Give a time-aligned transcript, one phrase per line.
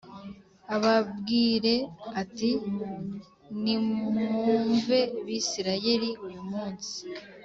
[0.75, 1.75] ababwire
[2.21, 2.51] ati
[3.61, 6.93] Nimwumve Bisirayeli uyu munsi